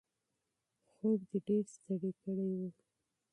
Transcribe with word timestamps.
خوب 0.93 1.19
دی 1.29 1.37
ډېر 1.47 1.65
ستړی 1.75 2.11
کړی 2.21 2.49
و. 2.57 2.59